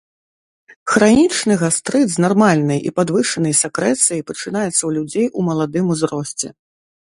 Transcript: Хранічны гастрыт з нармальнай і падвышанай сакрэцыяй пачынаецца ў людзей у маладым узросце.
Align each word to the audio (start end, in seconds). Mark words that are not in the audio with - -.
Хранічны 0.93 1.57
гастрыт 1.63 2.07
з 2.13 2.17
нармальнай 2.25 2.79
і 2.91 2.93
падвышанай 3.01 3.55
сакрэцыяй 3.63 4.21
пачынаецца 4.33 4.75
ў 4.87 4.91
людзей 4.99 5.27
у 5.37 5.49
маладым 5.53 5.85
узросце. 5.97 6.47